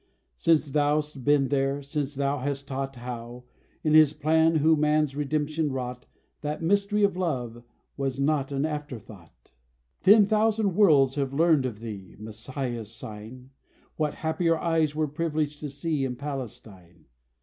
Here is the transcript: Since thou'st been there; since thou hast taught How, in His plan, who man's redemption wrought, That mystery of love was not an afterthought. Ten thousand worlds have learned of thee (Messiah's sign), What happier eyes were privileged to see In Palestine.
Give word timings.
Since 0.35 0.69
thou'st 0.71 1.23
been 1.23 1.49
there; 1.49 1.83
since 1.83 2.15
thou 2.15 2.39
hast 2.39 2.67
taught 2.67 2.95
How, 2.95 3.43
in 3.83 3.93
His 3.93 4.13
plan, 4.13 4.55
who 4.55 4.75
man's 4.75 5.15
redemption 5.15 5.71
wrought, 5.71 6.07
That 6.41 6.63
mystery 6.63 7.03
of 7.03 7.15
love 7.15 7.61
was 7.97 8.19
not 8.19 8.51
an 8.51 8.65
afterthought. 8.65 9.51
Ten 10.01 10.25
thousand 10.25 10.73
worlds 10.75 11.13
have 11.17 11.35
learned 11.35 11.67
of 11.67 11.81
thee 11.81 12.15
(Messiah's 12.17 12.91
sign), 12.91 13.51
What 13.95 14.15
happier 14.25 14.57
eyes 14.57 14.95
were 14.95 15.07
privileged 15.07 15.59
to 15.59 15.69
see 15.69 16.03
In 16.03 16.15
Palestine. 16.15 17.05